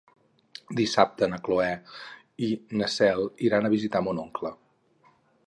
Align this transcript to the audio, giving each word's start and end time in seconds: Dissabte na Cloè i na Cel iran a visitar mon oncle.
Dissabte 0.77 1.27
na 1.33 1.37
Cloè 1.47 1.67
i 2.47 2.49
na 2.81 2.89
Cel 2.95 3.23
iran 3.51 3.69
a 3.69 3.73
visitar 3.77 4.03
mon 4.09 4.25
oncle. 4.25 4.55